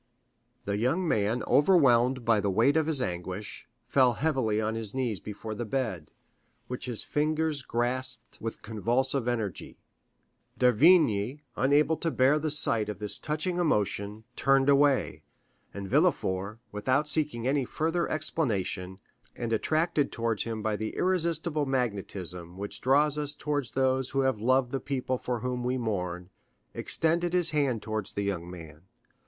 The 0.65 0.77
young 0.77 1.07
man 1.07 1.43
overwhelmed 1.45 2.25
by 2.25 2.39
the 2.41 2.49
weight 2.49 2.75
of 2.75 2.87
his 2.87 3.03
anguish, 3.03 3.67
fell 3.85 4.13
heavily 4.13 4.59
on 4.59 4.73
his 4.73 4.95
knees 4.95 5.19
before 5.19 5.53
the 5.53 5.63
bed, 5.63 6.09
which 6.65 6.87
his 6.87 7.03
fingers 7.03 7.61
grasped 7.61 8.41
with 8.41 8.63
convulsive 8.63 9.27
energy. 9.27 9.77
D'Avrigny, 10.57 11.41
unable 11.55 11.97
to 11.97 12.09
bear 12.09 12.39
the 12.39 12.49
sight 12.49 12.89
of 12.89 12.97
this 12.97 13.19
touching 13.19 13.59
emotion, 13.59 14.23
turned 14.35 14.69
away; 14.69 15.21
and 15.71 15.87
Villefort, 15.87 16.57
without 16.71 17.07
seeking 17.07 17.47
any 17.47 17.63
further 17.63 18.09
explanation, 18.09 18.97
and 19.35 19.53
attracted 19.53 20.11
towards 20.11 20.45
him 20.45 20.63
by 20.63 20.75
the 20.75 20.95
irresistible 20.95 21.67
magnetism 21.67 22.57
which 22.57 22.81
draws 22.81 23.19
us 23.19 23.35
towards 23.35 23.69
those 23.69 24.09
who 24.09 24.21
have 24.21 24.39
loved 24.39 24.71
the 24.71 24.79
people 24.79 25.19
for 25.19 25.41
whom 25.41 25.63
we 25.63 25.77
mourn, 25.77 26.31
extended 26.73 27.33
his 27.33 27.51
hand 27.51 27.83
towards 27.83 28.13
the 28.13 28.23
young 28.23 28.49
man. 28.49 28.81